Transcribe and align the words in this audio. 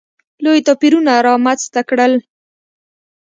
لوی 0.43 0.59
توپیرونه 0.67 1.11
رامځته 1.27 1.81
کړل. 1.89 2.13